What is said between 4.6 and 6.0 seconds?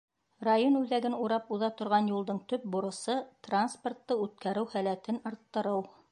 һәләтен арттырыу.